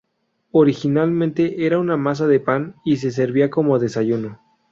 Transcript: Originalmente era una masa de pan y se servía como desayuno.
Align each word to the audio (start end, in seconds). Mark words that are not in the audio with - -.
Originalmente 0.51 1.67
era 1.67 1.77
una 1.77 1.95
masa 1.95 2.25
de 2.25 2.39
pan 2.39 2.75
y 2.83 2.97
se 2.97 3.11
servía 3.11 3.51
como 3.51 3.77
desayuno. 3.77 4.39